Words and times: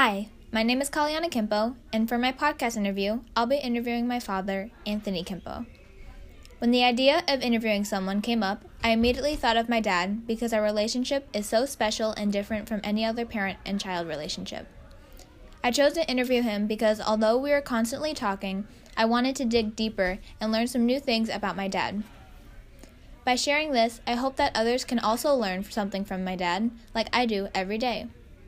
Hi, 0.00 0.28
my 0.52 0.62
name 0.62 0.80
is 0.80 0.90
Kaliana 0.90 1.28
Kimpo, 1.28 1.74
and 1.92 2.08
for 2.08 2.18
my 2.18 2.30
podcast 2.30 2.76
interview, 2.76 3.18
I'll 3.34 3.46
be 3.46 3.56
interviewing 3.56 4.06
my 4.06 4.20
father, 4.20 4.70
Anthony 4.86 5.24
Kimpo. 5.24 5.66
When 6.60 6.70
the 6.70 6.84
idea 6.84 7.24
of 7.26 7.42
interviewing 7.42 7.84
someone 7.84 8.22
came 8.22 8.44
up, 8.44 8.62
I 8.80 8.90
immediately 8.90 9.34
thought 9.34 9.56
of 9.56 9.68
my 9.68 9.80
dad 9.80 10.24
because 10.24 10.52
our 10.52 10.62
relationship 10.62 11.28
is 11.34 11.48
so 11.48 11.66
special 11.66 12.12
and 12.12 12.32
different 12.32 12.68
from 12.68 12.80
any 12.84 13.04
other 13.04 13.26
parent 13.26 13.58
and 13.66 13.80
child 13.80 14.06
relationship. 14.06 14.68
I 15.64 15.72
chose 15.72 15.94
to 15.94 16.08
interview 16.08 16.42
him 16.42 16.68
because 16.68 17.00
although 17.00 17.36
we 17.36 17.50
were 17.50 17.60
constantly 17.60 18.14
talking, 18.14 18.68
I 18.96 19.04
wanted 19.04 19.34
to 19.34 19.44
dig 19.44 19.74
deeper 19.74 20.18
and 20.40 20.52
learn 20.52 20.68
some 20.68 20.86
new 20.86 21.00
things 21.00 21.28
about 21.28 21.56
my 21.56 21.66
dad. 21.66 22.04
By 23.24 23.34
sharing 23.34 23.72
this, 23.72 24.00
I 24.06 24.14
hope 24.14 24.36
that 24.36 24.54
others 24.54 24.84
can 24.84 25.00
also 25.00 25.34
learn 25.34 25.64
something 25.64 26.04
from 26.04 26.22
my 26.22 26.36
dad, 26.36 26.70
like 26.94 27.08
I 27.12 27.26
do 27.26 27.48
every 27.52 27.78
day. 27.78 28.06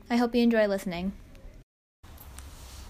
I 0.09 0.15
hope 0.15 0.33
you 0.37 0.45
enjoy 0.45 0.69
listening. 0.69 1.13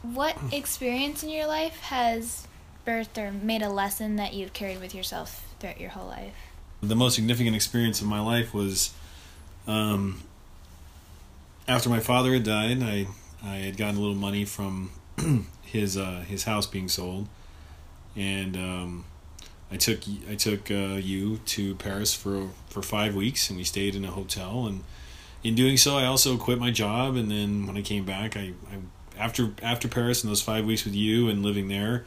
What 0.03 0.37
experience 0.53 1.23
in 1.23 1.29
your 1.29 1.47
life 1.47 1.79
has 1.81 2.47
birthed 2.87 3.19
or 3.19 3.33
made 3.33 3.63
a 3.63 3.69
lesson 3.69 4.17
that 4.17 4.33
you've 4.33 4.53
carried 4.53 4.81
with 4.81 4.95
yourself 4.95 5.55
throughout 5.59 5.81
your 5.81 5.91
whole 5.91 6.07
life? 6.07 6.35
The 6.83 6.97
most 6.97 7.15
significant 7.15 7.55
experience 7.55 8.01
of 8.01 8.07
my 8.07 8.21
life 8.21 8.55
was 8.55 8.95
um, 9.67 10.23
after 11.69 11.91
my 11.91 12.01
father 12.01 12.33
had 12.33 12.45
died. 12.45 12.83
I 12.83 13.07
I 13.43 13.57
had 13.57 13.77
gotten 13.77 13.97
a 13.97 14.01
little 14.01 14.15
money 14.15 14.45
from 14.45 14.91
his 15.63 15.97
uh, 15.97 16.25
his 16.27 16.45
house 16.45 16.67
being 16.67 16.89
sold, 16.89 17.29
and 18.17 18.57
um, 18.57 19.05
I 19.71 19.77
took 19.77 20.01
I 20.29 20.35
took 20.35 20.71
uh, 20.71 20.97
you 20.97 21.39
to 21.39 21.75
Paris 21.75 22.15
for 22.15 22.49
for 22.69 22.83
five 22.83 23.15
weeks, 23.15 23.51
and 23.51 23.59
we 23.59 23.65
stayed 23.65 23.95
in 23.95 24.05
a 24.05 24.11
hotel. 24.11 24.67
And 24.67 24.85
in 25.43 25.55
doing 25.55 25.77
so, 25.77 25.97
I 25.97 26.07
also 26.07 26.37
quit 26.37 26.59
my 26.59 26.71
job. 26.71 27.17
And 27.17 27.31
then 27.31 27.67
when 27.67 27.77
I 27.77 27.83
came 27.83 28.05
back, 28.05 28.37
I, 28.37 28.53
I 28.71 28.77
after 29.21 29.53
after 29.63 29.89
Paris 29.89 30.23
and 30.23 30.31
those 30.31 30.43
five 30.43 30.65
weeks 30.65 30.85
with 30.85 30.95
you 30.95 31.29
and 31.29 31.43
living 31.43 31.69
there, 31.69 32.05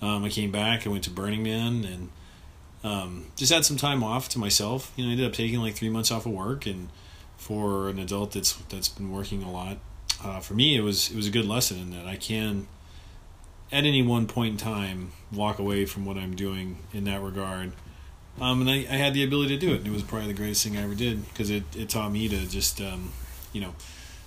um, 0.00 0.24
I 0.24 0.28
came 0.28 0.50
back. 0.50 0.86
I 0.86 0.90
went 0.90 1.04
to 1.04 1.10
Burning 1.10 1.42
Man 1.42 1.84
and 1.84 2.08
um, 2.84 3.26
just 3.36 3.52
had 3.52 3.64
some 3.64 3.76
time 3.76 4.02
off 4.02 4.28
to 4.30 4.38
myself. 4.38 4.92
You 4.96 5.04
know, 5.04 5.10
I 5.10 5.12
ended 5.12 5.26
up 5.26 5.32
taking 5.32 5.58
like 5.60 5.74
three 5.74 5.90
months 5.90 6.10
off 6.10 6.26
of 6.26 6.32
work, 6.32 6.66
and 6.66 6.88
for 7.36 7.88
an 7.88 7.98
adult 7.98 8.32
that's 8.32 8.52
that's 8.68 8.88
been 8.88 9.10
working 9.10 9.42
a 9.42 9.50
lot, 9.50 9.78
uh, 10.22 10.40
for 10.40 10.54
me 10.54 10.76
it 10.76 10.82
was 10.82 11.10
it 11.10 11.16
was 11.16 11.26
a 11.26 11.30
good 11.30 11.46
lesson 11.46 11.78
in 11.78 11.90
that 11.90 12.06
I 12.06 12.16
can 12.16 12.66
at 13.72 13.84
any 13.84 14.02
one 14.02 14.26
point 14.26 14.52
in 14.52 14.56
time 14.56 15.12
walk 15.32 15.58
away 15.58 15.84
from 15.84 16.04
what 16.04 16.16
I'm 16.16 16.36
doing 16.36 16.78
in 16.92 17.04
that 17.04 17.20
regard. 17.20 17.72
Um, 18.40 18.60
and 18.60 18.70
I, 18.70 18.74
I 18.74 18.96
had 18.96 19.14
the 19.14 19.24
ability 19.24 19.58
to 19.58 19.66
do 19.66 19.72
it. 19.72 19.78
And 19.78 19.86
it 19.88 19.92
was 19.92 20.02
probably 20.02 20.28
the 20.28 20.34
greatest 20.34 20.64
thing 20.64 20.76
I 20.76 20.82
ever 20.82 20.94
did 20.94 21.26
because 21.28 21.50
it, 21.50 21.64
it 21.76 21.88
taught 21.88 22.12
me 22.12 22.28
to 22.28 22.46
just, 22.48 22.80
um, 22.80 23.12
you 23.52 23.60
know, 23.60 23.74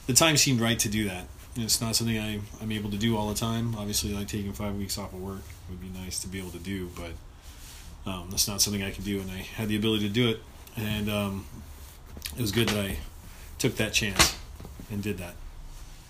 the 0.06 0.14
time 0.14 0.38
seemed 0.38 0.60
right 0.62 0.80
to 0.80 0.90
do 0.90 1.08
that. 1.08 1.28
And 1.58 1.66
it's 1.66 1.82
not 1.82 1.96
something 1.96 2.20
I, 2.20 2.40
I'm 2.62 2.72
able 2.72 2.92
to 2.92 2.98
do 2.98 3.18
all 3.18 3.30
the 3.30 3.34
time. 3.34 3.74
Obviously, 3.76 4.14
like 4.14 4.28
taking 4.28 4.54
five 4.54 4.76
weeks 4.76 4.96
off 5.00 5.12
of 5.12 5.20
work 5.20 5.42
would 5.72 5.82
be 5.82 5.90
nice 5.90 6.20
to 6.20 6.28
be 6.28 6.38
able 6.38 6.52
to 6.52 6.60
do, 6.60 6.92
but 6.96 8.12
um, 8.12 8.28
that's 8.30 8.48
not 8.48 8.62
something 8.62 8.84
I 8.84 8.92
can 8.92 9.04
do. 9.04 9.20
And 9.20 9.32
I 9.32 9.38
had 9.38 9.68
the 9.68 9.76
ability 9.76 10.08
to 10.08 10.14
do 10.14 10.30
it. 10.30 10.40
And 10.76 11.10
um, 11.10 11.48
it 12.36 12.42
was 12.42 12.52
good 12.52 12.70
that 12.70 12.86
I 12.86 12.98
took 13.58 13.76
that 13.78 13.92
chance 13.92 14.38
and 14.92 15.02
did 15.02 15.18
that. 15.18 15.34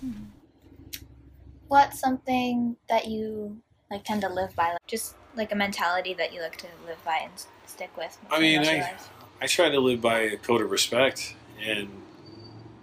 Mm-hmm. 0.06 0.26
What's 1.70 1.98
something 1.98 2.76
that 2.90 3.08
you 3.08 3.62
like 3.90 4.04
tend 4.04 4.24
to 4.24 4.30
live 4.30 4.54
by? 4.54 4.74
Like, 4.74 4.86
just 4.86 5.16
like 5.34 5.54
a 5.54 5.56
mentality 5.56 6.14
that 6.16 6.34
you 6.34 6.42
look 6.42 6.58
to 6.58 6.68
live 6.86 7.02
by 7.06 7.20
and 7.24 7.32
stick 7.66 7.96
with. 7.96 8.18
I 8.30 8.42
mean, 8.42 8.60
I 8.66 8.96
I 9.40 9.48
try 9.48 9.70
to 9.70 9.80
live 9.80 10.02
by 10.02 10.20
a 10.20 10.36
code 10.36 10.62
of 10.62 10.72
respect, 10.72 11.36
and 11.66 11.88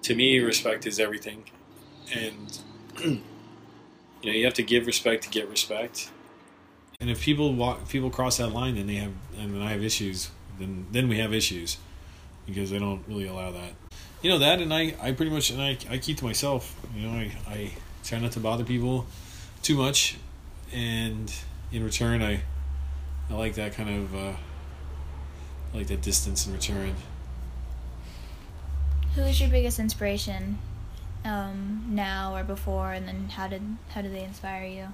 to 0.00 0.14
me, 0.14 0.38
respect 0.38 0.86
is 0.86 0.98
everything. 0.98 1.44
And 2.12 2.58
you 3.04 3.20
know, 4.24 4.32
you 4.32 4.44
have 4.44 4.54
to 4.54 4.62
give 4.62 4.86
respect 4.86 5.24
to 5.24 5.30
get 5.30 5.48
respect. 5.48 6.10
And 7.00 7.10
if 7.10 7.20
people 7.20 7.54
walk, 7.54 7.80
if 7.82 7.90
people 7.90 8.10
cross 8.10 8.38
that 8.38 8.48
line, 8.48 8.76
then 8.76 8.86
they 8.86 8.94
have, 8.94 9.12
and 9.38 9.54
then 9.54 9.62
I 9.62 9.70
have 9.70 9.82
issues. 9.82 10.30
Then 10.58 10.86
then 10.90 11.08
we 11.08 11.18
have 11.18 11.34
issues 11.34 11.78
because 12.46 12.70
they 12.70 12.78
don't 12.78 13.02
really 13.08 13.26
allow 13.26 13.50
that. 13.50 13.72
You 14.22 14.30
know 14.30 14.38
that, 14.38 14.60
and 14.60 14.72
I 14.72 14.94
I 15.00 15.12
pretty 15.12 15.30
much 15.30 15.50
and 15.50 15.60
I 15.60 15.76
I 15.90 15.98
keep 15.98 16.18
to 16.18 16.24
myself. 16.24 16.74
You 16.94 17.06
know, 17.06 17.12
I 17.12 17.32
I 17.46 17.72
try 18.04 18.18
not 18.18 18.32
to 18.32 18.40
bother 18.40 18.64
people 18.64 19.06
too 19.62 19.76
much, 19.76 20.16
and 20.72 21.32
in 21.72 21.82
return, 21.84 22.22
I 22.22 22.40
I 23.28 23.34
like 23.34 23.54
that 23.54 23.74
kind 23.74 23.90
of 23.90 24.14
uh, 24.14 24.32
I 25.72 25.76
like 25.76 25.88
that 25.88 26.02
distance 26.02 26.46
in 26.46 26.52
return. 26.52 26.94
Who 29.14 29.22
is 29.22 29.40
your 29.40 29.48
biggest 29.48 29.78
inspiration, 29.78 30.58
um, 31.24 31.86
now 31.88 32.36
or 32.36 32.44
before, 32.44 32.92
and 32.92 33.08
then 33.08 33.28
how 33.30 33.48
did 33.48 33.62
how 33.90 34.02
did 34.02 34.12
they 34.12 34.24
inspire 34.24 34.66
you? 34.66 34.86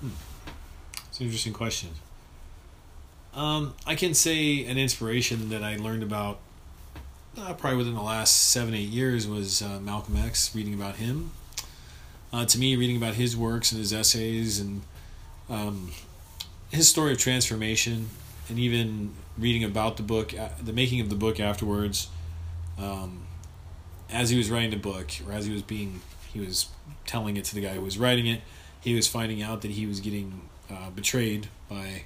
Hmm. 0.00 0.08
It's 1.08 1.20
an 1.20 1.26
interesting 1.26 1.52
question. 1.52 1.90
Um, 3.34 3.74
I 3.86 3.94
can 3.94 4.14
say 4.14 4.64
an 4.66 4.76
inspiration 4.76 5.48
that 5.48 5.62
I 5.62 5.76
learned 5.76 6.02
about 6.02 6.38
uh, 7.38 7.54
probably 7.54 7.78
within 7.78 7.94
the 7.94 8.02
last 8.02 8.50
seven 8.50 8.74
eight 8.74 8.88
years 8.88 9.26
was 9.26 9.62
uh, 9.62 9.80
Malcolm 9.80 10.16
X. 10.16 10.54
Reading 10.54 10.74
about 10.74 10.96
him, 10.96 11.32
uh, 12.32 12.44
to 12.44 12.58
me, 12.58 12.76
reading 12.76 12.96
about 12.96 13.14
his 13.14 13.36
works 13.36 13.72
and 13.72 13.78
his 13.78 13.92
essays 13.92 14.60
and 14.60 14.82
um, 15.48 15.90
his 16.70 16.88
story 16.88 17.12
of 17.12 17.18
transformation, 17.18 18.10
and 18.48 18.58
even 18.58 19.12
reading 19.38 19.64
about 19.64 19.96
the 19.96 20.02
book, 20.02 20.38
uh, 20.38 20.48
the 20.62 20.72
making 20.72 21.00
of 21.00 21.08
the 21.08 21.14
book 21.14 21.40
afterwards, 21.40 22.08
um, 22.78 23.26
as 24.12 24.30
he 24.30 24.36
was 24.36 24.50
writing 24.50 24.70
the 24.70 24.76
book, 24.76 25.10
or 25.26 25.32
as 25.32 25.46
he 25.46 25.52
was 25.52 25.62
being, 25.62 26.00
he 26.32 26.40
was 26.40 26.68
telling 27.06 27.36
it 27.36 27.44
to 27.46 27.54
the 27.54 27.62
guy 27.62 27.74
who 27.74 27.80
was 27.80 27.98
writing 27.98 28.26
it, 28.26 28.42
he 28.80 28.94
was 28.94 29.08
finding 29.08 29.42
out 29.42 29.62
that 29.62 29.70
he 29.70 29.86
was 29.86 30.00
getting 30.00 30.42
uh, 30.70 30.90
betrayed 30.90 31.48
by 31.68 32.04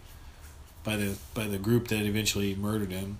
by 0.85 0.97
the 0.97 1.17
by 1.35 1.47
the 1.47 1.59
group 1.59 1.89
that 1.89 2.05
eventually 2.05 2.55
murdered 2.55 2.93
him, 2.93 3.19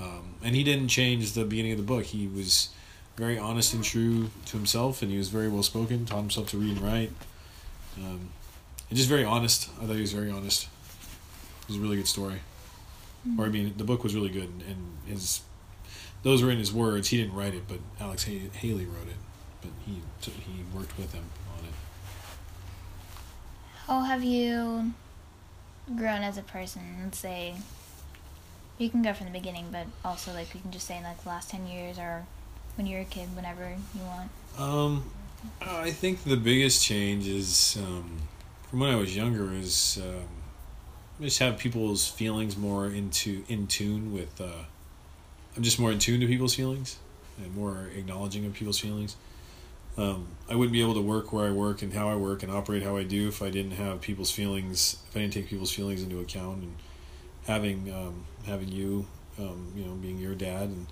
um, 0.00 0.34
and 0.42 0.56
he 0.56 0.64
didn't 0.64 0.88
change 0.88 1.32
the 1.32 1.44
beginning 1.44 1.72
of 1.72 1.78
the 1.78 1.84
book. 1.84 2.04
He 2.04 2.26
was 2.26 2.70
very 3.16 3.38
honest 3.38 3.74
and 3.74 3.84
true 3.84 4.30
to 4.46 4.56
himself, 4.56 5.02
and 5.02 5.10
he 5.10 5.18
was 5.18 5.28
very 5.28 5.48
well 5.48 5.62
spoken. 5.62 6.04
Taught 6.04 6.20
himself 6.20 6.48
to 6.50 6.58
read 6.58 6.76
and 6.76 6.80
write, 6.80 7.12
um, 7.98 8.30
and 8.88 8.96
just 8.96 9.08
very 9.08 9.24
honest. 9.24 9.68
I 9.80 9.86
thought 9.86 9.94
he 9.94 10.00
was 10.00 10.12
very 10.12 10.30
honest. 10.30 10.68
It 11.62 11.68
was 11.68 11.76
a 11.76 11.80
really 11.80 11.96
good 11.96 12.08
story, 12.08 12.40
or 13.38 13.44
I 13.44 13.48
mean, 13.50 13.74
the 13.76 13.84
book 13.84 14.02
was 14.02 14.14
really 14.14 14.30
good, 14.30 14.50
and 14.66 14.96
his 15.06 15.42
those 16.22 16.42
were 16.42 16.50
in 16.50 16.58
his 16.58 16.72
words. 16.72 17.08
He 17.08 17.16
didn't 17.16 17.34
write 17.34 17.54
it, 17.54 17.64
but 17.68 17.78
Alex 18.00 18.24
Haley 18.24 18.84
wrote 18.84 19.08
it, 19.08 19.16
but 19.62 19.70
he 19.86 20.00
he 20.24 20.64
worked 20.74 20.96
with 20.98 21.12
him 21.12 21.24
on 21.56 21.64
it. 21.64 21.74
How 23.86 24.02
have 24.02 24.22
you 24.22 24.92
grown 25.96 26.22
as 26.22 26.36
a 26.36 26.42
person? 26.42 26.82
Let's 27.02 27.18
say 27.18 27.54
you 28.78 28.90
can 28.90 29.02
go 29.02 29.14
from 29.14 29.26
the 29.26 29.32
beginning, 29.32 29.68
but 29.72 29.86
also 30.04 30.32
like 30.32 30.54
you 30.54 30.60
can 30.60 30.70
just 30.70 30.86
say 30.86 30.98
in 30.98 31.04
like 31.04 31.22
the 31.22 31.28
last 31.28 31.50
ten 31.50 31.66
years 31.66 31.98
or 31.98 32.26
when 32.76 32.86
you 32.86 32.96
were 32.96 33.02
a 33.02 33.06
kid, 33.06 33.34
whenever 33.34 33.76
you 33.94 34.00
want? 34.02 34.30
Um, 34.58 35.10
I 35.60 35.90
think 35.90 36.24
the 36.24 36.36
biggest 36.36 36.84
change 36.84 37.26
is 37.26 37.78
um, 37.78 38.18
from 38.68 38.80
when 38.80 38.90
I 38.90 38.96
was 38.96 39.16
younger 39.16 39.52
is 39.54 40.00
um, 40.02 40.28
just 41.20 41.38
have 41.38 41.58
people's 41.58 42.06
feelings 42.06 42.56
more 42.56 42.86
into 42.86 43.44
in 43.48 43.66
tune 43.66 44.12
with. 44.12 44.38
Uh, 44.38 44.64
I'm 45.56 45.62
just 45.62 45.78
more 45.78 45.90
in 45.90 45.98
tune 45.98 46.20
to 46.20 46.26
people's 46.26 46.54
feelings 46.54 46.98
and 47.38 47.54
more 47.54 47.90
acknowledging 47.96 48.44
of 48.46 48.54
people's 48.54 48.78
feelings. 48.78 49.16
Um, 49.96 50.28
I 50.48 50.54
wouldn't 50.54 50.72
be 50.72 50.80
able 50.80 50.94
to 50.94 51.00
work 51.00 51.32
where 51.32 51.46
I 51.46 51.50
work 51.50 51.82
and 51.82 51.92
how 51.92 52.08
I 52.08 52.14
work 52.14 52.42
and 52.42 52.52
operate 52.52 52.82
how 52.82 52.96
I 52.96 53.02
do 53.02 53.28
if 53.28 53.42
I 53.42 53.50
didn't 53.50 53.72
have 53.72 54.00
people's 54.00 54.30
feelings. 54.30 54.96
If 55.08 55.16
I 55.16 55.20
didn't 55.20 55.34
take 55.34 55.48
people's 55.48 55.72
feelings 55.72 56.02
into 56.02 56.20
account 56.20 56.62
and 56.62 56.76
having 57.46 57.92
um, 57.92 58.24
having 58.46 58.68
you, 58.68 59.06
um, 59.38 59.72
you 59.74 59.84
know, 59.84 59.94
being 59.94 60.18
your 60.18 60.34
dad 60.34 60.68
and 60.68 60.86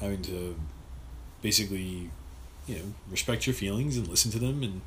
having 0.00 0.22
to 0.22 0.56
basically, 1.42 2.10
you 2.66 2.76
know, 2.76 2.94
respect 3.10 3.46
your 3.46 3.54
feelings 3.54 3.96
and 3.96 4.06
listen 4.06 4.30
to 4.30 4.38
them 4.38 4.62
and 4.62 4.80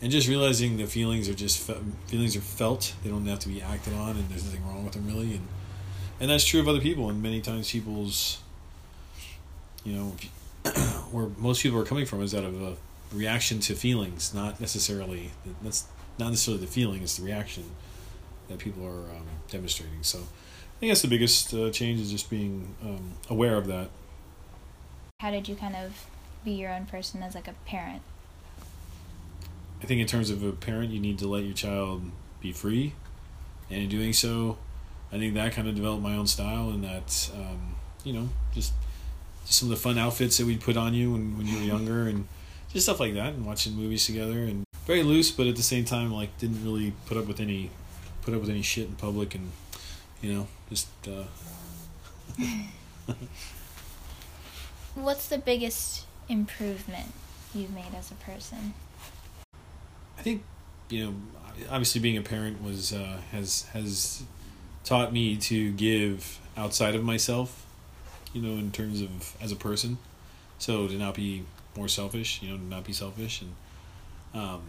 and 0.00 0.12
just 0.12 0.28
realizing 0.28 0.76
the 0.76 0.86
feelings 0.86 1.28
are 1.28 1.34
just 1.34 1.58
fe- 1.58 1.80
feelings 2.06 2.36
are 2.36 2.40
felt. 2.40 2.94
They 3.02 3.10
don't 3.10 3.26
have 3.26 3.38
to 3.40 3.48
be 3.48 3.62
acted 3.62 3.94
on, 3.94 4.16
and 4.16 4.28
there's 4.28 4.44
nothing 4.44 4.66
wrong 4.66 4.84
with 4.84 4.92
them 4.92 5.06
really. 5.06 5.32
And 5.32 5.48
and 6.20 6.30
that's 6.30 6.44
true 6.44 6.60
of 6.60 6.68
other 6.68 6.80
people. 6.80 7.08
And 7.08 7.22
many 7.22 7.40
times 7.40 7.70
people's, 7.70 8.38
you 9.84 9.94
know, 9.94 10.16
where 11.10 11.28
most 11.36 11.62
people 11.62 11.78
are 11.78 11.84
coming 11.84 12.06
from 12.06 12.22
is 12.22 12.34
out 12.34 12.44
of 12.44 12.60
a 12.60 12.76
reaction 13.12 13.60
to 13.60 13.74
feelings, 13.74 14.34
not 14.34 14.60
necessarily 14.60 15.30
that's 15.62 15.86
not 16.18 16.30
necessarily 16.30 16.64
the 16.64 16.70
feeling; 16.70 17.02
it's 17.02 17.16
the 17.16 17.24
reaction 17.24 17.64
that 18.48 18.58
people 18.58 18.84
are 18.84 19.10
um, 19.10 19.26
demonstrating. 19.50 20.02
So, 20.02 20.18
I 20.18 20.80
think 20.80 20.90
that's 20.90 21.02
the 21.02 21.08
biggest 21.08 21.52
uh, 21.54 21.70
change 21.70 22.00
is 22.00 22.10
just 22.10 22.30
being 22.30 22.74
um, 22.82 23.12
aware 23.28 23.56
of 23.56 23.66
that 23.66 23.90
how 25.20 25.30
did 25.30 25.48
you 25.48 25.56
kind 25.56 25.74
of 25.74 26.06
be 26.44 26.52
your 26.52 26.70
own 26.70 26.84
person 26.84 27.22
as 27.22 27.34
like 27.34 27.48
a 27.48 27.54
parent? 27.64 28.02
I 29.82 29.86
think 29.86 30.00
in 30.00 30.06
terms 30.06 30.28
of 30.28 30.42
a 30.42 30.52
parent, 30.52 30.90
you 30.90 31.00
need 31.00 31.18
to 31.20 31.26
let 31.26 31.44
your 31.44 31.54
child 31.54 32.10
be 32.40 32.52
free, 32.52 32.92
and 33.70 33.82
in 33.82 33.88
doing 33.88 34.12
so, 34.12 34.58
I 35.16 35.18
think 35.18 35.34
that 35.34 35.52
kind 35.52 35.66
of 35.66 35.74
developed 35.74 36.02
my 36.02 36.14
own 36.14 36.26
style, 36.26 36.68
and 36.68 36.84
that 36.84 37.30
um, 37.34 37.76
you 38.04 38.12
know 38.12 38.28
just, 38.54 38.74
just 39.46 39.58
some 39.60 39.70
of 39.70 39.76
the 39.76 39.82
fun 39.82 39.96
outfits 39.96 40.36
that 40.36 40.46
we'd 40.46 40.60
put 40.60 40.76
on 40.76 40.92
you 40.92 41.12
when, 41.12 41.38
when 41.38 41.46
you 41.46 41.56
were 41.56 41.64
younger, 41.64 42.06
and 42.06 42.28
just 42.70 42.84
stuff 42.84 43.00
like 43.00 43.14
that, 43.14 43.32
and 43.32 43.46
watching 43.46 43.74
movies 43.74 44.04
together, 44.04 44.42
and 44.42 44.64
very 44.84 45.02
loose, 45.02 45.30
but 45.30 45.46
at 45.46 45.56
the 45.56 45.62
same 45.62 45.86
time, 45.86 46.12
like 46.12 46.36
didn't 46.36 46.62
really 46.62 46.92
put 47.06 47.16
up 47.16 47.26
with 47.26 47.40
any 47.40 47.70
put 48.20 48.34
up 48.34 48.40
with 48.40 48.50
any 48.50 48.60
shit 48.60 48.88
in 48.88 48.94
public, 48.96 49.34
and 49.34 49.50
you 50.20 50.34
know, 50.34 50.46
just. 50.68 50.88
Uh, 51.08 51.24
What's 54.94 55.28
the 55.28 55.38
biggest 55.38 56.04
improvement 56.28 57.12
you've 57.54 57.72
made 57.72 57.94
as 57.96 58.10
a 58.10 58.14
person? 58.14 58.74
I 60.18 60.22
think 60.22 60.42
you 60.90 61.04
know, 61.04 61.14
obviously 61.70 62.02
being 62.02 62.18
a 62.18 62.22
parent 62.22 62.62
was 62.62 62.92
uh, 62.92 63.20
has 63.32 63.62
has 63.72 64.24
taught 64.86 65.12
me 65.12 65.36
to 65.36 65.72
give 65.72 66.38
outside 66.56 66.94
of 66.94 67.04
myself, 67.04 67.66
you 68.32 68.40
know, 68.40 68.52
in 68.52 68.70
terms 68.70 69.02
of 69.02 69.36
as 69.42 69.52
a 69.52 69.56
person. 69.56 69.98
So 70.58 70.88
to 70.88 70.94
not 70.94 71.14
be 71.14 71.42
more 71.76 71.88
selfish, 71.88 72.40
you 72.40 72.48
know, 72.48 72.56
to 72.56 72.62
not 72.62 72.84
be 72.84 72.94
selfish, 72.94 73.42
and 73.42 74.42
um, 74.42 74.62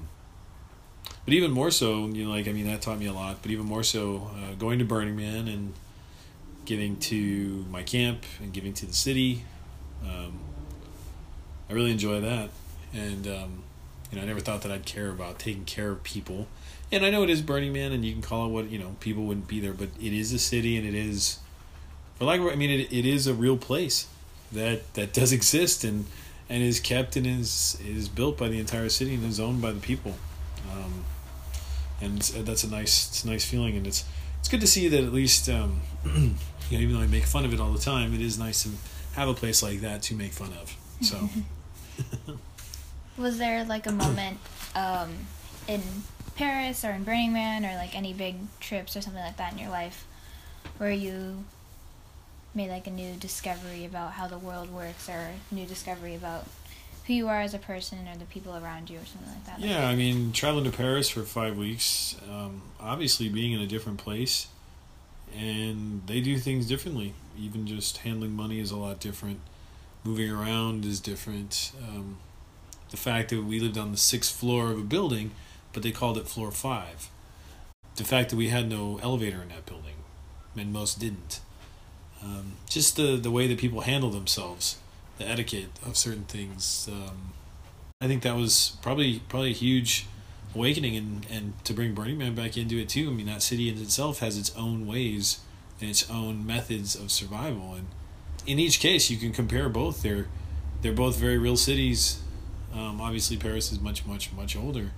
but 1.24 1.34
even 1.34 1.52
more 1.52 1.72
so, 1.72 2.08
you 2.08 2.26
know, 2.26 2.32
like 2.32 2.48
I 2.48 2.52
mean, 2.52 2.68
that 2.68 2.82
taught 2.82 3.00
me 3.00 3.06
a 3.06 3.14
lot. 3.14 3.42
But 3.42 3.52
even 3.52 3.66
more 3.66 3.84
so, 3.84 4.30
uh, 4.36 4.56
going 4.56 4.80
to 4.80 4.86
Burning 4.86 5.16
Man 5.16 5.48
and 5.48 5.74
giving 6.66 6.98
to 6.98 7.66
my 7.72 7.84
camp 7.84 8.24
and 8.42 8.52
giving 8.52 8.74
to 8.74 8.86
the 8.86 8.94
city. 8.94 9.44
Um, 10.04 10.40
I 11.70 11.74
really 11.74 11.92
enjoy 11.92 12.20
that, 12.22 12.50
and 12.94 13.28
um, 13.28 13.64
you 14.12 14.18
know, 14.18 14.24
I 14.24 14.26
never 14.26 14.40
thought 14.40 14.64
that 14.64 14.72
I'd 14.72 14.86
care 14.86 15.10
about 15.10 15.40
taking 15.40 15.66
care 15.66 15.92
of 15.92 16.04
people. 16.04 16.48
And 16.92 17.06
I 17.06 17.10
know 17.10 17.24
it 17.24 17.30
is 17.30 17.42
Burning 17.42 17.74
Man, 17.74 17.92
and 17.92 18.06
you 18.06 18.14
can 18.14 18.22
call 18.22 18.46
it 18.46 18.50
what 18.50 18.70
you 18.70 18.80
know. 18.80 18.96
People 19.00 19.24
wouldn't 19.24 19.48
be 19.48 19.60
there, 19.60 19.74
but 19.74 19.90
it 20.00 20.14
is 20.14 20.32
a 20.32 20.40
city, 20.40 20.78
and 20.78 20.88
it 20.88 20.96
is, 20.96 21.40
for 22.16 22.26
like, 22.26 22.40
I 22.40 22.56
mean, 22.56 22.70
it, 22.70 22.94
it 22.94 23.06
is 23.06 23.28
a 23.28 23.34
real 23.34 23.58
place 23.58 24.08
that 24.54 24.94
that 24.94 25.14
does 25.14 25.34
exist 25.34 25.84
and 25.84 26.06
and 26.50 26.64
is 26.64 26.80
kept 26.80 27.18
and 27.18 27.28
is 27.28 27.78
is 27.86 28.08
built 28.08 28.38
by 28.38 28.48
the 28.48 28.60
entire 28.60 28.88
city 28.88 29.16
and 29.16 29.26
is 29.26 29.40
owned 29.40 29.62
by 29.62 29.72
the 29.72 29.82
people. 29.82 30.16
Um, 30.72 31.04
and 32.00 32.22
that's 32.22 32.64
a 32.64 32.70
nice 32.70 33.10
it's 33.10 33.26
a 33.26 33.30
nice 33.30 33.44
feeling, 33.44 33.76
and 33.76 33.86
it's 33.86 34.06
it's 34.40 34.48
good 34.48 34.62
to 34.62 34.68
see 34.68 34.88
that 34.88 35.04
at 35.04 35.12
least 35.12 35.50
um, 35.50 35.82
you 36.06 36.22
know, 36.72 36.80
even 36.80 36.94
though 36.94 37.02
I 37.02 37.08
make 37.08 37.26
fun 37.26 37.44
of 37.44 37.54
it 37.54 37.60
all 37.60 37.74
the 37.74 37.80
time, 37.80 38.14
it 38.14 38.22
is 38.22 38.40
nice 38.40 38.64
to 38.64 38.70
have 39.16 39.28
a 39.28 39.34
place 39.34 39.62
like 39.62 39.82
that 39.82 40.04
to 40.04 40.16
make 40.16 40.32
fun 40.32 40.54
of. 40.62 40.76
So. 41.02 41.30
Was 43.18 43.38
there 43.38 43.66
like 43.66 43.88
a 43.88 43.92
moment 43.92 44.38
um, 44.76 45.10
in 45.68 45.82
Paris 46.38 46.86
or 46.86 46.92
in 46.92 47.04
Burning 47.04 47.34
Man 47.34 47.66
or 47.66 47.76
like 47.76 47.96
any 47.96 48.14
big 48.14 48.36
trips 48.60 48.96
or 48.96 49.02
something 49.02 49.22
like 49.22 49.38
that 49.38 49.54
in 49.54 49.60
your 49.60 49.70
life 49.70 50.06
where 50.78 50.92
you 50.92 51.44
made 52.54 52.70
like 52.70 52.88
a 52.88 52.92
new 52.92 53.16
discovery 53.16 53.86
about 53.86 54.14
how 54.14 54.28
the 54.28 54.38
world 54.38 54.72
works 54.72 55.10
or 55.10 55.32
new 55.52 55.66
discovery 55.66 56.16
about 56.16 56.46
who 57.06 57.14
you 57.14 57.28
are 57.28 57.40
as 57.40 57.54
a 57.54 57.60
person 57.60 58.08
or 58.08 58.18
the 58.18 58.26
people 58.26 58.56
around 58.56 58.90
you 58.90 58.98
or 58.98 59.06
something 59.06 59.32
like 59.32 59.46
that? 59.46 59.60
Yeah, 59.60 59.88
I 59.88 59.96
mean, 59.96 60.32
traveling 60.32 60.66
to 60.66 60.72
Paris 60.72 61.10
for 61.10 61.24
five 61.24 61.58
weeks, 61.58 62.16
um, 62.30 62.62
obviously 62.80 63.30
being 63.30 63.54
in 63.54 63.62
a 63.62 63.68
different 63.68 63.98
place, 63.98 64.48
and 65.36 66.02
they 66.06 66.20
do 66.20 66.38
things 66.38 66.68
differently. 66.68 67.14
Even 67.40 67.66
just 67.66 68.00
handling 68.00 68.36
money 68.36 68.60
is 68.60 68.72
a 68.72 68.78
lot 68.78 69.00
different. 69.00 69.40
Moving 70.04 70.30
around 70.30 70.84
is 70.86 71.00
different. 71.00 71.72
Um, 71.82 72.18
the 72.90 72.98
fact 72.98 73.30
that 73.30 73.44
we 73.44 73.60
lived 73.60 73.78
on 73.78 73.92
the 73.92 73.98
sixth 73.98 74.36
floor 74.36 74.72
of 74.72 74.80
a 74.80 74.84
building, 74.84 75.32
but 75.74 75.84
they 75.84 75.92
called 75.92 76.18
it 76.18 76.28
floor 76.28 76.52
five. 76.52 77.10
The 77.96 78.04
fact 78.04 78.30
that 78.30 78.36
we 78.36 78.50
had 78.50 78.70
no 78.70 79.00
elevator 79.02 79.42
in 79.42 79.50
that 79.50 79.66
building, 79.66 79.96
and 80.56 80.72
most 80.72 81.00
didn't. 81.00 81.40
Um, 82.24 82.54
just 82.70 82.96
the, 82.96 83.16
the 83.16 83.32
way 83.32 83.48
that 83.48 83.58
people 83.58 83.82
handle 83.82 84.10
themselves, 84.10 84.78
the 85.18 85.28
etiquette 85.28 85.70
of 85.86 85.98
certain 85.98 86.26
things. 86.26 86.88
Um, 86.92 87.34
I 88.02 88.08
think 88.08 88.24
that 88.24 88.36
was 88.36 88.78
probably 88.82 89.22
probably 89.30 89.52
a 89.52 89.54
huge 89.54 90.06
awakening, 90.54 90.96
and, 90.96 91.28
and 91.30 91.66
to 91.66 91.74
bring 91.74 91.94
Burning 91.94 92.18
Man 92.18 92.36
back 92.36 92.58
into 92.58 92.78
it 92.78 92.90
too. 92.90 93.10
I 93.10 93.14
mean, 93.14 93.26
that 93.28 93.42
city 93.42 93.70
in 93.70 93.78
itself 93.82 94.20
has 94.20 94.38
its 94.38 94.56
own 94.56 94.86
ways 94.88 95.40
and 95.80 95.90
its 95.90 96.10
own 96.10 96.46
methods 96.46 96.96
of 96.96 97.12
survival, 97.12 97.74
and 97.74 97.88
in 98.46 98.60
each 98.60 98.80
case, 98.80 99.10
you 99.10 99.18
can 99.18 99.32
compare 99.32 99.70
both. 99.70 100.02
They're 100.02 100.28
they're 100.82 100.94
both 100.94 101.18
very 101.18 101.38
real 101.38 101.58
cities 101.58 102.22
um, 102.74 103.02
obviously, 103.02 103.38
Paris 103.38 103.72
is 103.72 103.80
much, 103.80 104.06
much, 104.06 104.32
much 104.34 104.56
older, 104.56 104.92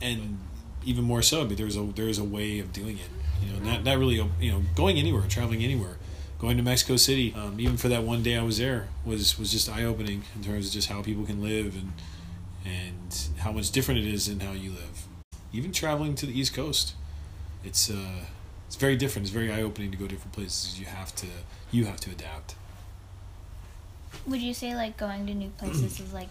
and 0.00 0.38
even 0.84 1.04
more 1.04 1.22
so. 1.22 1.44
But 1.44 1.56
there's 1.56 1.76
a 1.76 1.82
there's 1.82 2.18
a 2.18 2.24
way 2.24 2.58
of 2.58 2.72
doing 2.72 2.98
it. 2.98 3.10
You 3.44 3.52
know, 3.52 3.70
not 3.70 3.84
not 3.84 3.98
really 3.98 4.16
you 4.40 4.52
know 4.52 4.62
going 4.74 4.98
anywhere, 4.98 5.22
traveling 5.28 5.62
anywhere, 5.62 5.96
going 6.38 6.56
to 6.56 6.62
Mexico 6.62 6.96
City. 6.96 7.34
Um, 7.34 7.60
even 7.60 7.76
for 7.76 7.88
that 7.88 8.02
one 8.02 8.22
day 8.22 8.36
I 8.36 8.42
was 8.42 8.58
there 8.58 8.88
was 9.04 9.38
was 9.38 9.50
just 9.50 9.68
eye 9.68 9.84
opening 9.84 10.24
in 10.34 10.42
terms 10.42 10.66
of 10.66 10.72
just 10.72 10.88
how 10.88 11.02
people 11.02 11.24
can 11.24 11.42
live 11.42 11.76
and 11.76 11.92
and 12.64 13.28
how 13.38 13.52
much 13.52 13.70
different 13.70 14.00
it 14.00 14.06
is 14.06 14.28
in 14.28 14.40
how 14.40 14.52
you 14.52 14.70
live. 14.70 15.06
Even 15.52 15.72
traveling 15.72 16.14
to 16.16 16.26
the 16.26 16.38
East 16.38 16.54
Coast, 16.54 16.94
it's 17.64 17.90
uh 17.90 18.24
it's 18.66 18.76
very 18.76 18.96
different. 18.96 19.26
It's 19.26 19.32
very 19.32 19.50
eye 19.52 19.62
opening 19.62 19.90
to 19.90 19.96
go 19.96 20.06
different 20.06 20.32
places. 20.32 20.78
You 20.78 20.86
have 20.86 21.14
to 21.16 21.26
you 21.70 21.86
have 21.86 22.00
to 22.00 22.10
adapt. 22.10 22.54
Would 24.26 24.40
you 24.40 24.54
say 24.54 24.74
like 24.74 24.96
going 24.96 25.26
to 25.26 25.34
new 25.34 25.50
places 25.50 26.00
is 26.00 26.12
like 26.12 26.28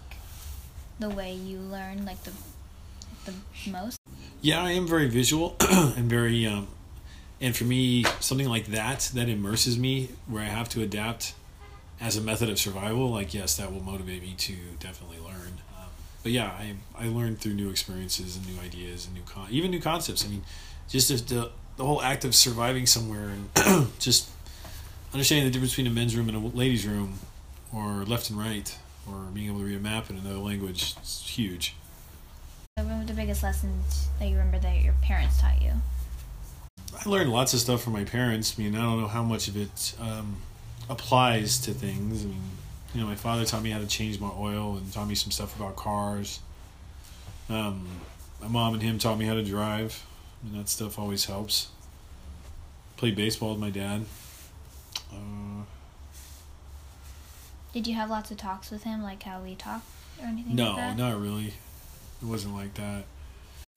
the 1.00 1.10
way 1.10 1.34
you 1.34 1.60
learn 1.60 2.06
like 2.06 2.24
the 2.24 2.32
the 3.28 3.72
most? 3.72 4.00
Yeah, 4.42 4.64
I 4.64 4.72
am 4.72 4.88
very 4.88 5.08
visual 5.08 5.56
and 5.70 6.10
very 6.10 6.46
um, 6.46 6.68
and 7.42 7.56
for 7.56 7.64
me 7.64 8.04
something 8.20 8.48
like 8.48 8.68
that 8.68 9.12
that 9.14 9.30
immerses 9.30 9.78
me 9.78 10.10
where 10.28 10.44
I 10.44 10.48
have 10.48 10.70
to 10.70 10.82
adapt 10.82 11.34
as 12.00 12.18
a 12.18 12.22
method 12.22 12.50
of 12.50 12.60
survival. 12.60 13.10
Like 13.10 13.34
yes, 13.34 13.58
that 13.58 13.72
will 13.72 13.84
motivate 13.84 14.22
me 14.22 14.36
to 14.38 14.56
definitely 14.80 15.20
learn. 15.20 15.60
Um, 15.78 15.90
but 16.24 16.32
yeah, 16.32 16.48
I 16.48 16.76
I 16.98 17.08
learned 17.08 17.40
through 17.40 17.54
new 17.54 17.70
experiences 17.70 18.38
and 18.38 18.48
new 18.48 18.62
ideas 18.62 19.06
and 19.06 19.16
new 19.16 19.24
con 19.24 19.48
even 19.50 19.72
new 19.72 19.82
concepts. 19.82 20.26
I 20.26 20.30
mean, 20.30 20.44
just 20.88 21.10
the 21.28 21.52
the 21.78 21.86
whole 21.86 22.02
act 22.02 22.26
of 22.26 22.34
surviving 22.34 22.86
somewhere 22.86 23.30
and 23.30 23.88
just 24.00 24.30
understanding 25.14 25.46
the 25.46 25.52
difference 25.52 25.72
between 25.74 25.88
a 25.88 25.92
men's 25.92 26.16
room 26.16 26.28
and 26.28 26.38
a 26.38 26.58
ladies' 26.58 26.86
room 26.86 27.20
or 27.74 28.04
left 28.06 28.30
and 28.30 28.40
right 28.40 28.78
or 29.08 29.16
being 29.34 29.48
able 29.48 29.60
to 29.60 29.66
read 29.66 29.78
a 29.78 29.80
map 29.80 30.10
in 30.10 30.18
another 30.18 30.40
language 30.40 30.96
is 31.02 31.24
huge. 31.26 31.76
What 32.78 33.00
were 33.00 33.06
the 33.06 33.14
biggest 33.14 33.42
lessons 33.42 34.08
that 34.20 34.28
you 34.28 34.38
remember 34.38 34.60
that 34.60 34.84
your 34.84 34.94
parents 35.02 35.42
taught 35.42 35.60
you? 35.64 35.72
I 36.94 37.10
learned 37.10 37.32
lots 37.32 37.56
of 37.56 37.60
stuff 37.60 37.82
from 37.82 37.94
my 37.94 38.04
parents. 38.04 38.56
I 38.56 38.62
mean, 38.62 38.76
I 38.76 38.84
don't 38.84 39.02
know 39.02 39.08
how 39.08 39.24
much 39.24 39.48
of 39.48 39.58
it 39.58 39.96
um, 40.00 40.38
applies 40.88 41.58
to 41.62 41.74
things. 41.74 42.24
I 42.24 42.28
mean, 42.28 42.42
you 42.94 43.02
know, 43.02 43.08
my 43.08 43.16
father 43.16 43.46
taught 43.46 43.64
me 43.64 43.72
how 43.72 43.80
to 43.80 43.88
change 43.88 44.20
my 44.20 44.30
oil 44.38 44.78
and 44.78 44.94
taught 44.94 45.08
me 45.08 45.16
some 45.16 45.32
stuff 45.32 45.56
about 45.56 45.76
cars. 45.76 46.40
Um, 47.50 47.88
my 48.42 48.48
mom 48.48 48.76
and 48.76 48.84
him 48.84 49.00
taught 49.00 49.18
me 49.18 49.26
how 49.26 49.34
to 49.34 49.44
drive, 49.44 50.06
and 50.44 50.60
that 50.60 50.70
stuff 50.70 51.00
always 51.00 51.26
helps. 51.26 51.70
Played 52.96 53.16
baseball 53.16 53.52
with 53.52 53.60
my 53.60 53.72
dad. 53.72 54.06
Uh, 55.12 55.64
did 57.74 57.88
you 57.88 57.96
have 57.96 58.12
lots 58.12 58.30
of 58.30 58.38
talks 58.38 58.70
with 58.70 58.84
him, 58.84 59.02
like 59.02 59.24
how 59.24 59.42
we 59.42 59.56
talk 59.56 59.82
or 60.22 60.28
anything? 60.28 60.56
No, 60.56 60.74
like 60.74 60.96
not 60.96 61.20
really. 61.20 61.56
It 62.22 62.26
wasn't 62.26 62.56
like 62.56 62.74
that. 62.76 63.06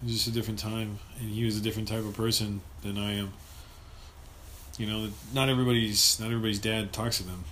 It 0.00 0.04
was 0.04 0.12
just 0.14 0.28
a 0.28 0.30
different 0.30 0.58
time, 0.58 0.98
and 1.18 1.28
he 1.28 1.44
was 1.44 1.58
a 1.58 1.60
different 1.60 1.88
type 1.88 2.04
of 2.04 2.14
person 2.16 2.62
than 2.82 2.96
I 2.96 3.14
am. 3.14 3.32
You 4.78 4.86
know, 4.86 5.08
not 5.34 5.50
everybody's 5.50 6.18
not 6.18 6.26
everybody's 6.26 6.58
dad 6.58 6.92
talks 6.92 7.18
to 7.18 7.24
them, 7.24 7.44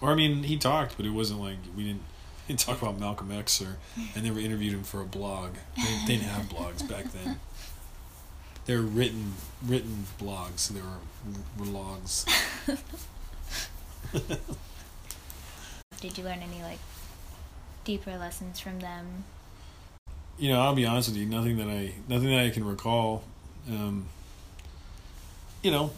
or 0.00 0.10
I 0.10 0.14
mean, 0.14 0.44
he 0.44 0.56
talked, 0.56 0.96
but 0.96 1.04
it 1.04 1.10
wasn't 1.10 1.40
like 1.40 1.56
we 1.76 1.82
didn't, 1.84 2.02
didn't 2.48 2.60
talk 2.60 2.80
about 2.80 3.00
Malcolm 3.00 3.32
X 3.32 3.60
or 3.60 3.78
I 4.14 4.20
never 4.20 4.38
interviewed 4.38 4.74
him 4.74 4.84
for 4.84 5.00
a 5.00 5.04
blog. 5.04 5.54
They, 5.76 5.98
didn't 6.06 6.28
have 6.28 6.44
blogs 6.48 6.88
back 6.88 7.06
then. 7.12 7.40
They 8.66 8.76
were 8.76 8.82
written 8.82 9.32
written 9.64 10.06
blogs. 10.20 10.68
They 10.68 10.80
were, 10.80 11.00
were 11.58 11.66
logs. 11.66 12.24
Did 16.00 16.18
you 16.18 16.24
learn 16.24 16.40
any 16.40 16.62
like 16.62 16.78
deeper 17.84 18.16
lessons 18.16 18.60
from 18.60 18.78
them? 18.80 19.24
You 20.38 20.50
know, 20.52 20.60
I'll 20.60 20.74
be 20.74 20.84
honest 20.84 21.08
with 21.08 21.16
you. 21.16 21.26
Nothing 21.26 21.56
that 21.58 21.68
I 21.68 21.94
nothing 22.08 22.28
that 22.30 22.44
I 22.44 22.50
can 22.50 22.64
recall. 22.64 23.24
Um, 23.68 24.06
you 25.62 25.70
know, 25.70 25.90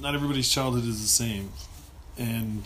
not 0.00 0.14
everybody's 0.14 0.48
childhood 0.48 0.84
is 0.84 1.00
the 1.00 1.08
same, 1.08 1.50
and 2.18 2.62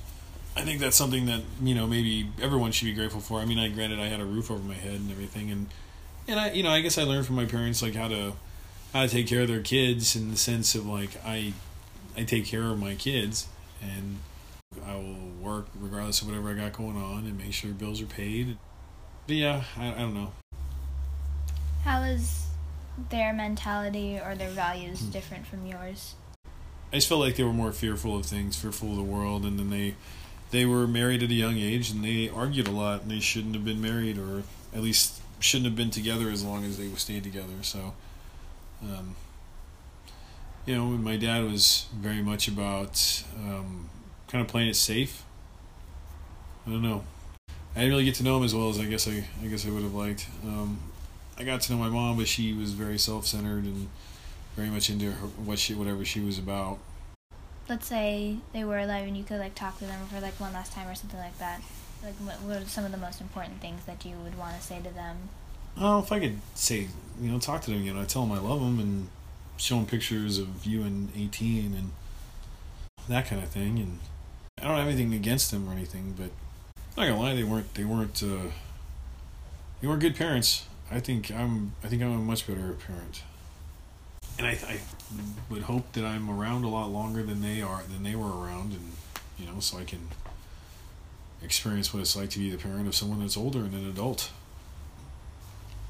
I 0.56 0.62
think 0.62 0.80
that's 0.80 0.96
something 0.96 1.26
that 1.26 1.40
you 1.62 1.75
know 1.75 1.87
maybe 1.87 2.28
everyone 2.42 2.72
should 2.72 2.87
be 2.87 2.94
grateful 2.94 3.20
for. 3.20 3.40
I 3.40 3.44
mean, 3.44 3.58
I 3.58 3.68
granted 3.68 4.00
I 4.00 4.06
had 4.06 4.20
a 4.20 4.25
roof 4.25 4.50
over 4.50 4.62
my 4.62 4.75
head 4.75 4.94
and 4.94 5.10
everything, 5.10 5.50
and 5.50 5.66
and 6.26 6.40
I 6.40 6.50
you 6.50 6.62
know 6.62 6.70
I 6.70 6.80
guess 6.80 6.99
I 6.99 7.04
learned 7.04 7.26
from 7.26 7.37
my 7.37 7.46
parents 7.46 7.82
like 7.82 7.94
how 7.94 8.08
to 8.08 8.32
how 8.92 9.02
to 9.02 9.08
take 9.08 9.26
care 9.26 9.42
of 9.42 9.49
their 9.49 9.60
kids 9.60 10.16
in 10.16 10.30
the 10.30 10.37
sense 10.37 10.75
of 10.75 10.87
like 10.87 11.10
I 11.25 11.54
I 12.16 12.25
take 12.25 12.44
care 12.44 12.64
of 12.64 12.78
my 12.78 12.94
kids 12.96 13.46
and 13.80 14.18
I 14.87 14.94
will 14.94 15.30
work 15.40 15.66
regardless 15.78 16.20
of 16.22 16.28
whatever 16.28 16.50
I 16.50 16.54
got 16.54 16.72
going 16.72 16.96
on 16.96 17.25
and 17.25 17.38
make 17.38 17.52
sure 17.52 17.70
bills 17.70 18.02
are 18.02 18.06
paid. 18.06 18.56
But 19.26 19.37
yeah, 19.37 19.64
I, 19.76 19.94
I 19.94 19.99
don't 19.99 20.14
know. 20.14 20.32
How 21.84 22.02
is 22.02 22.46
their 23.08 23.32
mentality 23.32 24.18
or 24.18 24.34
their 24.34 24.50
values 24.50 25.00
hmm. 25.00 25.10
different 25.10 25.46
from 25.46 25.66
yours? 25.66 26.14
I 26.92 26.96
just 26.96 27.08
felt 27.08 27.20
like 27.20 27.37
they 27.37 27.44
were 27.44 27.52
more 27.52 27.72
fearful 27.72 28.16
of 28.16 28.26
things, 28.26 28.56
fearful 28.56 28.90
of 28.90 28.96
the 28.96 29.02
world, 29.02 29.44
and 29.44 29.58
then 29.58 29.70
they 29.70 29.94
they 30.50 30.66
were 30.66 30.87
married 30.87 31.22
at 31.22 31.30
a 31.30 31.34
young 31.34 31.56
age 31.56 31.90
and 31.90 32.04
they 32.04 32.28
argued 32.28 32.66
a 32.66 32.72
lot 32.72 33.02
and 33.02 33.10
they 33.10 33.20
shouldn't 33.20 33.54
have 33.54 33.64
been 33.64 33.80
married 33.80 34.18
or 34.18 34.42
at 34.75 34.82
least 34.82 35.20
shouldn't 35.38 35.66
have 35.66 35.76
been 35.76 35.90
together 35.90 36.28
as 36.28 36.44
long 36.44 36.64
as 36.64 36.76
they 36.76 36.88
stayed 36.94 37.22
together. 37.22 37.62
So, 37.62 37.94
um, 38.82 39.14
you 40.66 40.75
know, 40.75 40.87
my 40.87 41.16
dad 41.16 41.44
was 41.44 41.87
very 41.94 42.20
much 42.20 42.49
about 42.49 43.25
um, 43.37 43.88
kind 44.26 44.42
of 44.42 44.49
playing 44.49 44.68
it 44.68 44.76
safe. 44.76 45.22
I 46.66 46.70
don't 46.70 46.82
know. 46.82 47.04
I 47.76 47.80
didn't 47.80 47.90
really 47.90 48.04
get 48.04 48.16
to 48.16 48.25
know 48.25 48.37
him 48.37 48.44
as 48.44 48.54
well 48.54 48.68
as 48.68 48.78
I 48.80 48.87
guess 48.87 49.06
I, 49.06 49.25
I 49.42 49.46
guess 49.46 49.64
I 49.64 49.70
would 49.70 49.84
have 49.84 49.94
liked. 49.94 50.26
Um, 50.44 50.80
I 51.40 51.42
got 51.42 51.62
to 51.62 51.73
know 51.73 51.78
my 51.78 51.88
mom, 51.88 52.18
but 52.18 52.28
she 52.28 52.52
was 52.52 52.73
very 52.73 52.99
self-centered 52.99 53.64
and 53.64 53.88
very 54.56 54.68
much 54.68 54.90
into 54.90 55.11
her, 55.11 55.26
what 55.26 55.59
she 55.59 55.73
whatever 55.73 56.04
she 56.04 56.20
was 56.20 56.38
about. 56.38 56.78
Let's 57.66 57.87
say 57.87 58.37
they 58.52 58.62
were 58.62 58.76
alive 58.76 59.06
and 59.06 59.16
you 59.16 59.25
could 59.25 59.40
like 59.40 59.54
talk 59.54 59.78
to 59.78 59.87
them 59.87 60.06
for 60.09 60.20
like 60.20 60.38
one 60.38 60.52
last 60.52 60.73
time 60.73 60.87
or 60.87 60.94
something 60.94 61.18
like 61.18 61.38
that. 61.38 61.62
Like, 62.04 62.12
what, 62.16 62.42
what 62.42 62.62
are 62.62 62.66
some 62.66 62.85
of 62.85 62.92
the 62.92 62.99
most 62.99 63.23
important 63.23 63.62
things 63.62 63.87
that 63.87 64.04
you 64.04 64.16
would 64.18 64.37
want 64.37 64.54
to 64.54 64.62
say 64.62 64.82
to 64.82 64.90
them? 64.90 65.30
Oh, 65.78 66.00
if 66.00 66.12
I 66.12 66.20
could 66.20 66.40
say, 66.54 66.88
you 67.18 67.30
know, 67.30 67.38
talk 67.38 67.62
to 67.62 67.70
them 67.70 67.80
again, 67.80 67.97
I 67.97 68.04
tell 68.04 68.26
them 68.26 68.32
I 68.32 68.38
love 68.38 68.61
them 68.61 68.78
and 68.78 69.09
show 69.56 69.76
them 69.76 69.87
pictures 69.87 70.37
of 70.37 70.66
you 70.66 70.82
and 70.82 71.09
18 71.16 71.73
and 71.73 71.92
that 73.09 73.26
kind 73.26 73.42
of 73.42 73.49
thing. 73.49 73.78
And 73.78 73.99
I 74.59 74.68
don't 74.68 74.76
have 74.76 74.88
anything 74.88 75.14
against 75.14 75.52
them 75.52 75.66
or 75.66 75.73
anything, 75.73 76.14
but 76.18 76.32
I'm 76.99 77.09
not 77.09 77.09
gonna 77.09 77.18
lie, 77.18 77.35
they 77.35 77.44
weren't 77.44 77.73
they 77.73 77.85
weren't 77.85 78.23
uh, 78.23 78.50
they 79.80 79.88
weren't 79.88 80.00
good 80.00 80.16
parents. 80.16 80.66
I 80.90 81.00
think 81.00 81.30
I'm 81.30 81.73
I 81.85 81.88
think 81.88 82.02
I'm 82.02 82.12
a 82.12 82.18
much 82.18 82.47
better 82.47 82.73
parent, 82.87 83.23
and 84.38 84.47
I, 84.47 84.59
I 84.66 84.80
would 85.49 85.62
hope 85.62 85.92
that 85.92 86.04
I'm 86.04 86.28
around 86.28 86.64
a 86.64 86.68
lot 86.68 86.90
longer 86.90 87.23
than 87.23 87.42
they 87.42 87.62
are 87.62 87.82
than 87.88 88.02
they 88.02 88.16
were 88.16 88.28
around, 88.28 88.73
and 88.73 88.92
you 89.38 89.47
know, 89.47 89.61
so 89.61 89.78
I 89.78 89.85
can 89.85 90.09
experience 91.42 91.94
what 91.94 92.00
it's 92.00 92.16
like 92.16 92.30
to 92.30 92.38
be 92.38 92.50
the 92.50 92.59
parent 92.59 92.87
of 92.87 92.94
someone 92.94 93.20
that's 93.20 93.37
older 93.37 93.61
and 93.61 93.73
an 93.73 93.88
adult. 93.88 94.30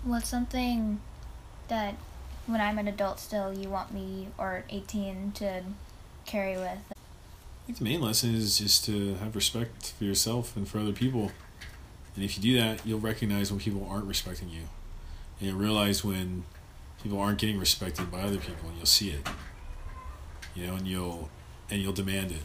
What's 0.05 0.29
something 0.29 1.01
that 1.69 1.95
when 2.47 2.61
I'm 2.61 2.79
an 2.79 2.89
adult 2.89 3.21
still 3.21 3.53
you 3.53 3.69
want 3.69 3.93
me 3.93 4.29
or 4.39 4.65
18 4.71 5.33
to 5.33 5.63
carry 6.27 6.57
with? 6.57 6.79
I 6.91 7.67
think 7.67 7.79
the 7.79 7.85
main 7.85 8.01
lesson 8.01 8.35
is 8.35 8.59
just 8.59 8.85
to 8.87 9.15
have 9.17 9.35
respect 9.35 9.93
for 9.99 10.05
yourself 10.05 10.57
and 10.57 10.69
for 10.69 10.79
other 10.79 10.93
people. 10.93 11.33
And 12.15 12.25
if 12.25 12.37
you 12.37 12.43
do 12.43 12.59
that, 12.59 12.85
you'll 12.85 13.01
recognize 13.01 13.51
when 13.51 13.61
people 13.61 13.87
aren't 13.89 14.07
respecting 14.07 14.49
you. 14.49 14.63
And 15.41 15.59
realize 15.59 16.05
when 16.05 16.45
people 17.03 17.19
aren't 17.19 17.39
getting 17.39 17.59
respected 17.59 18.11
by 18.11 18.21
other 18.21 18.37
people 18.37 18.69
and 18.69 18.77
you'll 18.77 18.87
see 18.87 19.11
it. 19.11 19.27
You 20.55 20.67
know, 20.67 20.75
and 20.75 20.87
you'll 20.87 21.31
and 21.71 21.81
you'll 21.81 21.93
demand 21.93 22.33
it. 22.33 22.43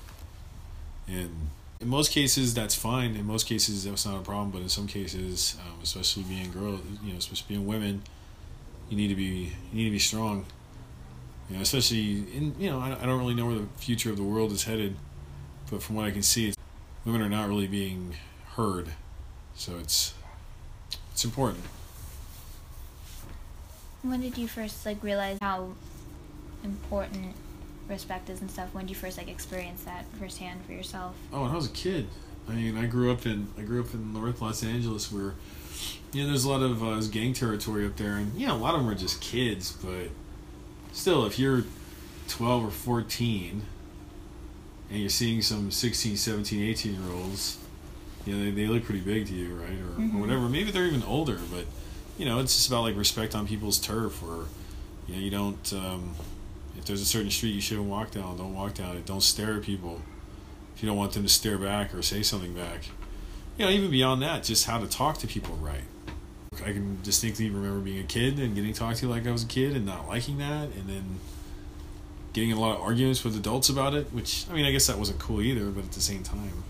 And 1.07 1.49
in 1.81 1.87
most 1.87 2.11
cases 2.11 2.53
that's 2.53 2.75
fine. 2.75 3.15
In 3.15 3.25
most 3.25 3.47
cases 3.47 3.83
that's 3.83 4.05
not 4.05 4.17
a 4.19 4.23
problem, 4.23 4.51
but 4.51 4.61
in 4.61 4.69
some 4.69 4.87
cases, 4.87 5.57
um, 5.61 5.79
especially 5.83 6.23
being 6.23 6.51
girls, 6.51 6.81
you 7.03 7.11
know, 7.11 7.17
especially 7.17 7.55
being 7.55 7.67
women, 7.67 8.01
you 8.89 8.97
need 8.97 9.09
to 9.09 9.15
be 9.15 9.51
you 9.71 9.75
need 9.75 9.85
to 9.85 9.91
be 9.91 9.99
strong. 9.99 10.45
You 11.49 11.57
know, 11.57 11.61
especially 11.61 12.25
in 12.33 12.55
you 12.59 12.69
know, 12.69 12.79
I, 12.79 12.97
I 13.01 13.05
don't 13.05 13.19
really 13.19 13.35
know 13.35 13.45
where 13.45 13.55
the 13.55 13.67
future 13.77 14.09
of 14.09 14.17
the 14.17 14.23
world 14.23 14.51
is 14.51 14.63
headed, 14.63 14.95
but 15.69 15.83
from 15.83 15.95
what 15.95 16.05
I 16.05 16.11
can 16.11 16.23
see, 16.23 16.53
women 17.03 17.21
are 17.21 17.29
not 17.29 17.47
really 17.49 17.67
being 17.67 18.15
heard, 18.55 18.89
so 19.55 19.77
it's 19.77 20.13
it's 21.11 21.25
important. 21.25 21.63
When 24.07 24.21
did 24.21 24.37
you 24.37 24.47
first 24.47 24.85
like 24.85 25.01
realize 25.03 25.37
how 25.41 25.69
important 26.63 27.35
respect 27.89 28.29
is 28.29 28.41
and 28.41 28.49
stuff? 28.51 28.73
When 28.73 28.85
did 28.85 28.91
you 28.91 28.95
first 28.95 29.17
like 29.17 29.27
experience 29.29 29.83
that 29.83 30.05
firsthand 30.19 30.63
for 30.65 30.73
yourself? 30.73 31.15
Oh, 31.33 31.41
when 31.43 31.51
I 31.51 31.55
was 31.55 31.65
a 31.67 31.73
kid. 31.73 32.07
I 32.47 32.53
mean, 32.53 32.77
I 32.77 32.85
grew 32.85 33.11
up 33.11 33.25
in 33.25 33.47
I 33.57 33.61
grew 33.61 33.81
up 33.81 33.93
in 33.93 34.13
North 34.13 34.41
Los 34.41 34.63
Angeles, 34.63 35.11
where 35.11 35.33
you 36.13 36.21
know 36.23 36.29
there's 36.29 36.45
a 36.45 36.49
lot 36.49 36.61
of 36.61 36.83
uh, 36.83 37.01
gang 37.11 37.33
territory 37.33 37.85
up 37.85 37.95
there, 37.97 38.13
and 38.15 38.33
yeah, 38.39 38.51
a 38.51 38.53
lot 38.53 38.75
of 38.75 38.81
them 38.81 38.89
are 38.89 38.95
just 38.95 39.19
kids, 39.21 39.71
but 39.71 40.09
still, 40.93 41.25
if 41.25 41.39
you're 41.39 41.63
12 42.27 42.65
or 42.65 42.71
14 42.71 43.61
and 44.91 44.99
you're 44.99 45.09
seeing 45.09 45.41
some 45.41 45.71
16, 45.71 46.15
17, 46.15 46.61
18 46.63 46.93
year 46.93 47.11
olds, 47.11 47.57
you 48.25 48.35
know, 48.35 48.43
they, 48.45 48.51
they 48.51 48.67
look 48.67 48.83
pretty 48.85 49.01
big 49.01 49.25
to 49.27 49.33
you, 49.33 49.55
right? 49.55 49.71
Or, 49.71 49.99
Mhm. 49.99 50.15
or 50.15 50.21
whatever. 50.21 50.47
Maybe 50.47 50.69
they're 50.71 50.85
even 50.85 51.01
older, 51.03 51.39
but, 51.51 51.65
you 52.17 52.25
know, 52.25 52.39
it's 52.39 52.55
just 52.55 52.67
about 52.67 52.81
like 52.81 52.95
respect 52.95 53.35
on 53.35 53.47
people's 53.47 53.79
turf 53.79 54.23
or, 54.23 54.45
you 55.07 55.15
know, 55.15 55.21
you 55.21 55.31
don't, 55.31 55.73
um, 55.73 56.15
if 56.77 56.85
there's 56.85 57.01
a 57.01 57.05
certain 57.05 57.31
street 57.31 57.51
you 57.51 57.61
shouldn't 57.61 57.87
walk 57.87 58.11
down, 58.11 58.37
don't 58.37 58.53
walk 58.53 58.73
down 58.73 58.95
it. 58.95 59.05
Don't 59.05 59.23
stare 59.23 59.55
at 59.55 59.63
people 59.63 60.01
if 60.75 60.83
you 60.83 60.89
don't 60.89 60.97
want 60.97 61.13
them 61.13 61.23
to 61.23 61.29
stare 61.29 61.57
back 61.57 61.93
or 61.93 62.01
say 62.01 62.21
something 62.21 62.53
back. 62.53 62.85
You 63.57 63.65
know, 63.65 63.71
even 63.71 63.89
beyond 63.89 64.21
that, 64.21 64.43
just 64.43 64.65
how 64.65 64.79
to 64.79 64.87
talk 64.87 65.17
to 65.19 65.27
people 65.27 65.55
right. 65.55 65.83
I 66.63 66.71
can 66.71 66.99
distinctly 67.03 67.49
remember 67.49 67.79
being 67.79 67.99
a 67.99 68.07
kid 68.07 68.39
and 68.39 68.55
getting 68.55 68.73
talked 68.73 68.99
to 68.99 69.07
like 69.07 69.27
I 69.27 69.31
was 69.31 69.43
a 69.43 69.47
kid 69.47 69.75
and 69.75 69.85
not 69.85 70.07
liking 70.07 70.37
that, 70.37 70.69
and 70.69 70.87
then 70.87 71.19
getting 72.33 72.51
a 72.51 72.59
lot 72.59 72.77
of 72.77 72.81
arguments 72.81 73.23
with 73.23 73.35
adults 73.35 73.69
about 73.69 73.93
it. 73.93 74.07
Which 74.13 74.45
I 74.49 74.53
mean, 74.53 74.65
I 74.65 74.71
guess 74.71 74.87
that 74.87 74.97
wasn't 74.97 75.19
cool 75.19 75.41
either, 75.41 75.69
but 75.69 75.83
at 75.83 75.91
the 75.91 76.01
same 76.01 76.23
time, 76.23 76.63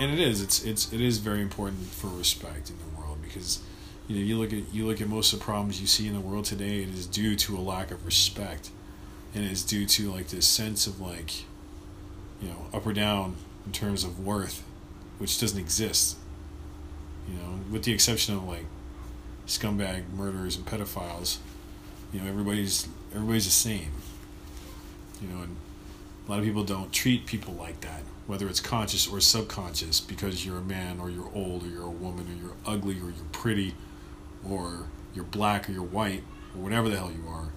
and 0.00 0.12
it 0.12 0.18
is. 0.18 0.40
It's 0.40 0.64
it's 0.64 0.92
it 0.92 1.00
is 1.00 1.18
very 1.18 1.42
important 1.42 1.86
for 1.86 2.08
respect 2.08 2.70
in 2.70 2.76
the 2.78 3.00
world 3.00 3.18
because 3.22 3.60
you 4.06 4.16
know 4.16 4.22
you 4.22 4.38
look 4.38 4.52
at 4.52 4.72
you 4.72 4.86
look 4.86 5.00
at 5.00 5.08
most 5.08 5.32
of 5.32 5.38
the 5.38 5.44
problems 5.44 5.80
you 5.80 5.86
see 5.86 6.06
in 6.06 6.14
the 6.14 6.20
world 6.20 6.44
today. 6.44 6.82
It 6.82 6.90
is 6.90 7.06
due 7.06 7.36
to 7.36 7.56
a 7.56 7.60
lack 7.60 7.90
of 7.90 8.04
respect, 8.04 8.70
and 9.34 9.44
it 9.44 9.50
is 9.50 9.62
due 9.62 9.86
to 9.86 10.12
like 10.12 10.28
this 10.28 10.46
sense 10.46 10.86
of 10.86 11.00
like, 11.00 11.44
you 12.40 12.48
know, 12.48 12.66
up 12.72 12.86
or 12.86 12.92
down 12.92 13.36
in 13.64 13.72
terms 13.72 14.04
of 14.04 14.24
worth, 14.24 14.62
which 15.18 15.40
doesn't 15.40 15.58
exist. 15.58 16.16
You 17.28 17.36
know, 17.36 17.60
with 17.70 17.84
the 17.84 17.92
exception 17.92 18.34
of 18.34 18.44
like 18.44 18.66
scumbag 19.46 20.10
murderers 20.12 20.56
and 20.56 20.66
pedophiles, 20.66 21.38
you 22.12 22.20
know, 22.20 22.28
everybody's 22.28 22.86
everybody's 23.14 23.46
the 23.46 23.50
same. 23.50 23.92
You 25.22 25.28
know, 25.28 25.42
and 25.42 25.56
a 26.26 26.30
lot 26.30 26.40
of 26.40 26.44
people 26.44 26.64
don't 26.64 26.92
treat 26.92 27.24
people 27.24 27.54
like 27.54 27.80
that, 27.80 28.02
whether 28.26 28.48
it's 28.48 28.60
conscious 28.60 29.08
or 29.08 29.20
subconscious, 29.20 30.00
because 30.00 30.44
you're 30.44 30.58
a 30.58 30.62
man 30.62 31.00
or 31.00 31.08
you're 31.08 31.30
old 31.34 31.64
or 31.64 31.68
you're 31.68 31.84
a 31.84 31.90
woman 31.90 32.26
or 32.28 32.44
you're 32.44 32.56
ugly 32.66 32.96
or 32.96 33.06
you're 33.06 33.30
pretty 33.32 33.74
or 34.48 34.86
you're 35.14 35.24
black 35.24 35.68
or 35.68 35.72
you're 35.72 35.82
white 35.82 36.22
or 36.54 36.62
whatever 36.62 36.88
the 36.88 36.96
hell 36.96 37.10
you 37.10 37.28
are. 37.28 37.48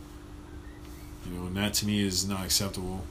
You 1.25 1.38
know, 1.38 1.48
and 1.48 1.58
that 1.58 1.74
to 1.75 1.86
me 1.86 2.06
is 2.06 2.27
not 2.27 2.46
acceptable 2.46 3.03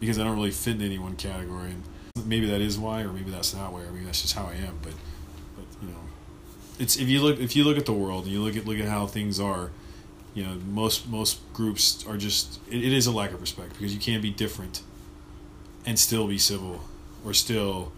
because 0.00 0.18
I 0.18 0.24
don't 0.24 0.36
really 0.36 0.50
fit 0.50 0.76
in 0.76 0.82
any 0.82 0.98
one 0.98 1.16
category. 1.16 1.70
And 1.70 1.82
maybe 2.26 2.46
that 2.46 2.60
is 2.60 2.78
why, 2.78 3.02
or 3.02 3.12
maybe 3.12 3.30
that's 3.30 3.54
not 3.54 3.72
why, 3.72 3.82
or 3.82 3.92
maybe 3.92 4.06
that's 4.06 4.22
just 4.22 4.34
how 4.34 4.44
I 4.44 4.54
am. 4.54 4.78
But, 4.82 4.92
but 5.56 5.64
you 5.82 5.88
know, 5.88 6.00
it's 6.78 6.96
if 6.96 7.08
you 7.08 7.20
look 7.20 7.38
if 7.40 7.54
you 7.56 7.64
look 7.64 7.76
at 7.76 7.86
the 7.86 7.92
world 7.92 8.24
and 8.24 8.32
you 8.32 8.42
look 8.42 8.56
at 8.56 8.66
look 8.66 8.78
at 8.78 8.88
how 8.88 9.06
things 9.06 9.38
are, 9.38 9.70
you 10.34 10.44
know, 10.44 10.54
most 10.66 11.08
most 11.08 11.40
groups 11.52 12.06
are 12.06 12.16
just 12.16 12.60
it, 12.70 12.82
it 12.82 12.92
is 12.92 13.06
a 13.06 13.12
lack 13.12 13.32
of 13.32 13.40
respect 13.40 13.72
because 13.74 13.92
you 13.92 14.00
can't 14.00 14.22
be 14.22 14.30
different 14.30 14.82
and 15.84 15.98
still 15.98 16.26
be 16.26 16.38
civil 16.38 16.80
or 17.24 17.34
still 17.34 17.92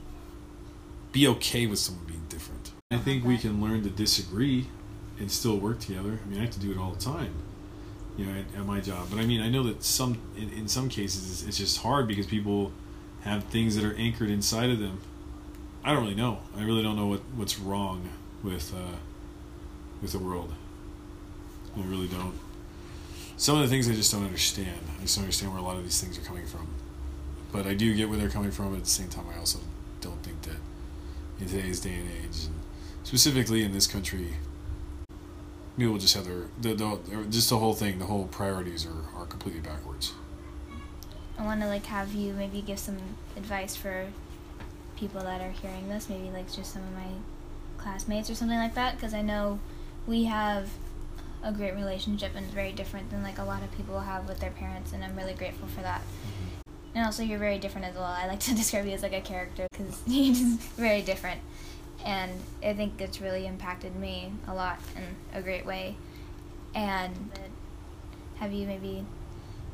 be 1.12 1.26
okay 1.26 1.66
with 1.66 1.78
someone 1.78 2.04
being 2.06 2.24
different. 2.28 2.72
I 2.90 2.96
think 2.96 3.24
we 3.24 3.38
can 3.38 3.62
learn 3.62 3.82
to 3.82 3.90
disagree 3.90 4.66
and 5.20 5.30
still 5.30 5.58
work 5.58 5.78
together. 5.78 6.18
I 6.24 6.28
mean, 6.28 6.38
I 6.38 6.42
have 6.42 6.50
to 6.52 6.60
do 6.60 6.72
it 6.72 6.78
all 6.78 6.90
the 6.92 7.00
time, 7.00 7.34
you 8.16 8.26
know, 8.26 8.32
at, 8.32 8.58
at 8.58 8.66
my 8.66 8.80
job. 8.80 9.08
But 9.10 9.20
I 9.20 9.26
mean, 9.26 9.40
I 9.40 9.48
know 9.48 9.62
that 9.64 9.84
some 9.84 10.18
in, 10.36 10.50
in 10.50 10.66
some 10.66 10.88
cases 10.88 11.30
it's, 11.30 11.46
it's 11.46 11.58
just 11.58 11.82
hard 11.82 12.08
because 12.08 12.26
people 12.26 12.72
have 13.22 13.44
things 13.44 13.76
that 13.76 13.84
are 13.84 13.94
anchored 13.96 14.30
inside 14.30 14.70
of 14.70 14.80
them. 14.80 15.00
I 15.84 15.92
don't 15.92 16.02
really 16.02 16.14
know. 16.14 16.38
I 16.56 16.64
really 16.64 16.82
don't 16.82 16.96
know 16.96 17.06
what, 17.06 17.20
what's 17.36 17.58
wrong 17.58 18.08
with 18.42 18.74
uh, 18.74 18.96
with 20.02 20.12
the 20.12 20.18
world. 20.18 20.54
I 21.76 21.82
really 21.82 22.08
don't. 22.08 22.34
Some 23.36 23.56
of 23.56 23.62
the 23.62 23.68
things 23.68 23.88
I 23.88 23.92
just 23.92 24.12
don't 24.12 24.24
understand. 24.24 24.80
I 24.98 25.02
just 25.02 25.16
don't 25.16 25.24
understand 25.24 25.52
where 25.52 25.60
a 25.60 25.64
lot 25.64 25.76
of 25.76 25.84
these 25.84 26.00
things 26.00 26.18
are 26.18 26.22
coming 26.22 26.46
from. 26.46 26.66
But 27.52 27.66
I 27.66 27.74
do 27.74 27.94
get 27.94 28.08
where 28.08 28.18
they're 28.18 28.28
coming 28.28 28.50
from. 28.50 28.74
At 28.74 28.84
the 28.84 28.90
same 28.90 29.08
time, 29.08 29.26
I 29.34 29.38
also 29.38 29.60
don't 30.00 30.22
think 30.22 30.42
that 30.42 30.56
in 31.40 31.46
today's 31.46 31.80
day 31.80 31.94
and 31.94 32.08
age, 32.10 32.46
and 32.46 32.54
specifically 33.02 33.64
in 33.64 33.72
this 33.72 33.86
country, 33.86 34.34
people 35.80 35.98
just 35.98 36.14
have 36.14 36.26
their 36.26 36.44
the, 36.60 36.74
the 36.74 37.26
just 37.30 37.50
the 37.50 37.58
whole 37.58 37.74
thing. 37.74 37.98
The 37.98 38.04
whole 38.04 38.26
priorities 38.26 38.86
are, 38.86 39.20
are 39.20 39.26
completely 39.26 39.60
backwards. 39.60 40.12
I 41.38 41.44
want 41.44 41.60
to 41.62 41.66
like 41.66 41.86
have 41.86 42.12
you 42.12 42.34
maybe 42.34 42.60
give 42.60 42.78
some 42.78 42.98
advice 43.36 43.74
for 43.74 44.06
people 44.96 45.22
that 45.22 45.40
are 45.40 45.50
hearing 45.50 45.88
this, 45.88 46.08
maybe 46.08 46.30
like 46.30 46.52
just 46.52 46.74
some 46.74 46.82
of 46.82 46.92
my 46.92 47.08
classmates 47.78 48.28
or 48.28 48.34
something 48.34 48.58
like 48.58 48.74
that, 48.74 48.96
because 48.96 49.14
I 49.14 49.22
know 49.22 49.58
we 50.06 50.24
have 50.24 50.68
a 51.42 51.50
great 51.50 51.74
relationship 51.74 52.32
and 52.34 52.44
it's 52.44 52.54
very 52.54 52.72
different 52.72 53.10
than 53.10 53.22
like 53.22 53.38
a 53.38 53.44
lot 53.44 53.62
of 53.62 53.72
people 53.72 53.98
have 54.00 54.28
with 54.28 54.40
their 54.40 54.50
parents, 54.50 54.92
and 54.92 55.02
I'm 55.02 55.16
really 55.16 55.34
grateful 55.34 55.66
for 55.68 55.80
that. 55.80 56.02
Mm-hmm. 56.02 56.96
And 56.96 57.06
also, 57.06 57.22
you're 57.22 57.38
very 57.38 57.58
different 57.58 57.86
as 57.86 57.94
well. 57.94 58.04
I 58.04 58.26
like 58.26 58.40
to 58.40 58.54
describe 58.54 58.84
you 58.84 58.92
as 58.92 59.02
like 59.02 59.14
a 59.14 59.20
character 59.22 59.66
because 59.70 60.02
you're 60.06 60.34
just 60.34 60.60
very 60.72 61.00
different, 61.00 61.40
and 62.04 62.32
I 62.62 62.72
think 62.74 63.00
it's 63.00 63.20
really 63.20 63.46
impacted 63.46 63.96
me 63.96 64.32
a 64.46 64.54
lot 64.54 64.78
in 64.96 65.38
a 65.38 65.42
great 65.42 65.66
way. 65.66 65.96
And 66.74 67.30
have 68.36 68.52
you 68.52 68.66
maybe 68.66 69.04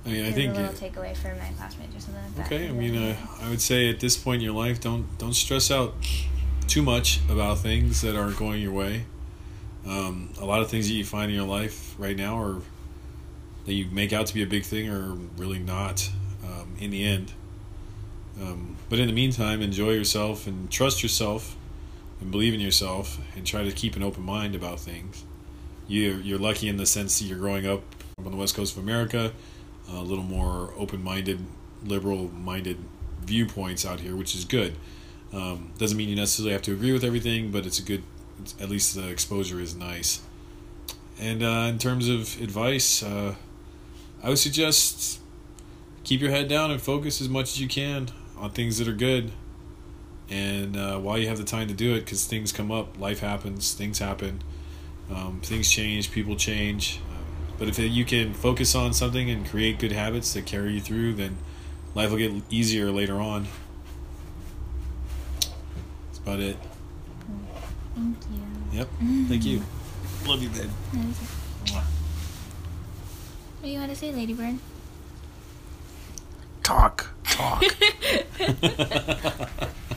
I 0.04 0.08
mean, 0.08 0.24
I 0.24 0.32
think. 0.32 0.56
a 0.56 0.60
little 0.60 0.72
takeaway 0.74 1.16
for 1.16 1.34
my 1.34 1.50
classmates 1.56 1.96
or 1.96 2.00
something 2.00 2.22
like 2.22 2.34
that. 2.36 2.46
Okay, 2.46 2.68
I 2.68 2.72
mean, 2.72 2.96
uh, 2.96 3.16
I 3.40 3.50
would 3.50 3.60
say 3.60 3.90
at 3.90 4.00
this 4.00 4.16
point 4.16 4.36
in 4.36 4.44
your 4.44 4.54
life, 4.54 4.80
don't 4.80 5.18
don't 5.18 5.34
stress 5.34 5.70
out 5.70 5.94
too 6.68 6.82
much 6.82 7.20
about 7.28 7.58
things 7.58 8.02
that 8.02 8.16
aren't 8.16 8.36
going 8.36 8.62
your 8.62 8.72
way. 8.72 9.04
Um, 9.86 10.30
a 10.40 10.44
lot 10.44 10.62
of 10.62 10.70
things 10.70 10.88
that 10.88 10.94
you 10.94 11.04
find 11.04 11.30
in 11.30 11.36
your 11.36 11.46
life 11.46 11.94
right 11.98 12.16
now 12.16 12.40
are 12.40 12.60
that 13.66 13.72
you 13.72 13.86
make 13.90 14.12
out 14.12 14.26
to 14.26 14.34
be 14.34 14.42
a 14.42 14.46
big 14.46 14.64
thing 14.64 14.88
are 14.88 15.14
really 15.36 15.58
not 15.58 16.08
um, 16.44 16.76
in 16.78 16.90
the 16.90 17.04
end. 17.04 17.32
Um, 18.40 18.76
but 18.88 18.98
in 18.98 19.06
the 19.06 19.12
meantime, 19.12 19.60
enjoy 19.62 19.90
yourself 19.90 20.46
and 20.46 20.70
trust 20.70 21.02
yourself 21.02 21.55
and 22.20 22.30
believe 22.30 22.54
in 22.54 22.60
yourself 22.60 23.18
and 23.34 23.46
try 23.46 23.62
to 23.62 23.72
keep 23.72 23.96
an 23.96 24.02
open 24.02 24.22
mind 24.22 24.54
about 24.54 24.80
things. 24.80 25.24
You're, 25.88 26.20
you're 26.20 26.38
lucky 26.38 26.68
in 26.68 26.76
the 26.76 26.86
sense 26.86 27.18
that 27.18 27.26
you're 27.26 27.38
growing 27.38 27.66
up 27.66 27.82
on 28.18 28.30
the 28.30 28.36
west 28.36 28.54
coast 28.56 28.76
of 28.76 28.82
America, 28.82 29.32
a 29.92 30.02
little 30.02 30.24
more 30.24 30.72
open 30.76 31.02
minded, 31.02 31.44
liberal 31.84 32.28
minded 32.28 32.78
viewpoints 33.22 33.84
out 33.84 34.00
here, 34.00 34.16
which 34.16 34.34
is 34.34 34.44
good. 34.44 34.76
Um, 35.32 35.72
doesn't 35.78 35.96
mean 35.96 36.08
you 36.08 36.16
necessarily 36.16 36.52
have 36.52 36.62
to 36.62 36.72
agree 36.72 36.92
with 36.92 37.04
everything, 37.04 37.50
but 37.50 37.66
it's 37.66 37.78
a 37.78 37.82
good, 37.82 38.02
it's, 38.40 38.54
at 38.60 38.68
least 38.68 38.94
the 38.94 39.08
exposure 39.08 39.60
is 39.60 39.74
nice. 39.74 40.22
And 41.20 41.42
uh, 41.42 41.66
in 41.68 41.78
terms 41.78 42.08
of 42.08 42.40
advice, 42.40 43.02
uh, 43.02 43.34
I 44.22 44.28
would 44.28 44.38
suggest 44.38 45.20
keep 46.04 46.20
your 46.20 46.30
head 46.30 46.48
down 46.48 46.70
and 46.70 46.80
focus 46.80 47.20
as 47.20 47.28
much 47.28 47.44
as 47.52 47.60
you 47.60 47.68
can 47.68 48.08
on 48.38 48.50
things 48.50 48.78
that 48.78 48.88
are 48.88 48.92
good. 48.92 49.32
And 50.28 50.76
uh, 50.76 50.98
while 50.98 51.18
you 51.18 51.28
have 51.28 51.38
the 51.38 51.44
time 51.44 51.68
to 51.68 51.74
do 51.74 51.94
it, 51.94 52.00
because 52.00 52.26
things 52.26 52.50
come 52.50 52.72
up, 52.72 52.98
life 52.98 53.20
happens, 53.20 53.74
things 53.74 54.00
happen, 54.00 54.42
um, 55.10 55.40
things 55.42 55.70
change, 55.70 56.10
people 56.10 56.34
change. 56.34 57.00
Uh, 57.10 57.22
but 57.58 57.68
if 57.68 57.78
you 57.78 58.04
can 58.04 58.34
focus 58.34 58.74
on 58.74 58.92
something 58.92 59.30
and 59.30 59.46
create 59.46 59.78
good 59.78 59.92
habits 59.92 60.34
that 60.34 60.44
carry 60.44 60.74
you 60.74 60.80
through, 60.80 61.14
then 61.14 61.36
life 61.94 62.10
will 62.10 62.18
get 62.18 62.32
easier 62.50 62.90
later 62.90 63.20
on. 63.20 63.46
That's 66.06 66.18
about 66.18 66.40
it. 66.40 66.56
Thank 67.94 68.16
you. 68.30 68.78
Yep. 68.78 68.88
Thank 69.28 69.44
you. 69.44 69.62
Love 70.26 70.42
you, 70.42 70.48
babe. 70.48 70.70
What 71.70 71.84
do 73.62 73.68
you 73.68 73.78
want 73.78 73.90
to 73.90 73.96
say, 73.96 74.12
Ladybird? 74.12 74.58
Talk. 76.64 77.10
Talk. 77.24 77.62